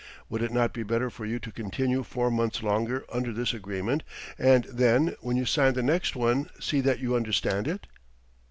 [0.29, 4.01] Would it not be better for you to continue four months longer under this agreement,
[4.35, 7.85] and then, when you sign the next one, see that you understand it?"